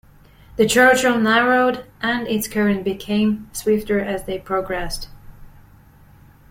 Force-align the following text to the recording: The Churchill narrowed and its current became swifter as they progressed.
The 0.55 0.65
Churchill 0.65 1.19
narrowed 1.19 1.85
and 2.01 2.27
its 2.27 2.47
current 2.47 2.83
became 2.83 3.47
swifter 3.53 3.99
as 3.99 4.23
they 4.25 4.39
progressed. 4.39 5.09